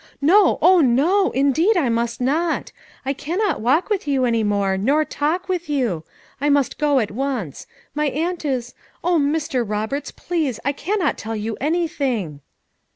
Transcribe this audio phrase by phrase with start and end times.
[0.19, 0.57] "No!
[0.63, 1.29] oh, no!
[1.29, 2.71] indeed I must not!
[3.05, 6.03] I cannot walk with you any more, nor talk with you;
[6.43, 9.63] I must go at once; my aunt is— Oh, Mr.
[9.63, 10.59] Roberts, please!
[10.65, 12.41] I cannot tell you anything.